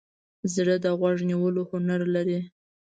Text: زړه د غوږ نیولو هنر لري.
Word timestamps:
زړه 0.53 0.75
د 0.83 0.85
غوږ 0.99 1.17
نیولو 1.29 1.61
هنر 1.71 2.01
لري. 2.15 2.39